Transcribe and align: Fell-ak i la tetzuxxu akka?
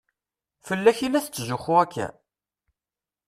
Fell-ak 0.65 0.99
i 1.05 1.07
la 1.09 1.19
tetzuxxu 1.25 1.73
akka? 1.83 2.07